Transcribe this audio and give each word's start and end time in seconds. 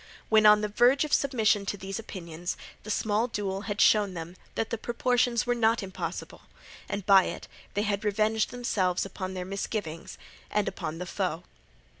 When 0.29 0.47
on 0.47 0.61
the 0.61 0.67
verge 0.67 1.05
of 1.05 1.13
submission 1.13 1.63
to 1.67 1.77
these 1.77 1.99
opinions, 1.99 2.57
the 2.81 2.89
small 2.89 3.27
duel 3.27 3.61
had 3.69 3.79
showed 3.79 4.15
them 4.15 4.35
that 4.55 4.71
the 4.71 4.77
proportions 4.79 5.45
were 5.45 5.53
not 5.53 5.83
impossible, 5.83 6.41
and 6.89 7.05
by 7.05 7.25
it 7.25 7.47
they 7.75 7.83
had 7.83 8.03
revenged 8.03 8.49
themselves 8.49 9.05
upon 9.05 9.35
their 9.35 9.45
misgivings 9.45 10.17
and 10.49 10.67
upon 10.67 10.97
the 10.97 11.05
foe. 11.05 11.43